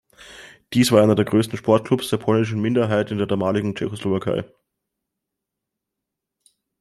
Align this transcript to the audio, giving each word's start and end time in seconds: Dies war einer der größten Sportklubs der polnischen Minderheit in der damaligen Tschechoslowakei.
Dies 0.73 0.91
war 0.91 1.03
einer 1.03 1.13
der 1.13 1.25
größten 1.25 1.59
Sportklubs 1.59 2.09
der 2.09 2.17
polnischen 2.17 2.59
Minderheit 2.59 3.11
in 3.11 3.19
der 3.19 3.27
damaligen 3.27 3.75
Tschechoslowakei. 3.75 4.43